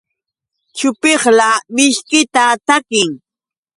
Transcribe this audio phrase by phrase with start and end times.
[0.77, 3.09] Chupiqla mishkita takin.